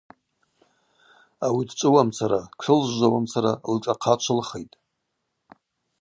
Ауи 1.45 1.63
дчӏвыуамцара, 1.69 2.41
тшылжвжвауамцара 2.57 3.51
лшӏахъа 3.73 4.13
чвылхитӏ. 4.21 4.75